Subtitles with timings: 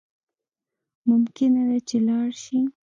[1.09, 2.57] ممکنه ده چی لاړ شی